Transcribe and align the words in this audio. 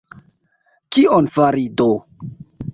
Kion 0.97 1.31
fari 1.37 1.69
do? 1.83 1.91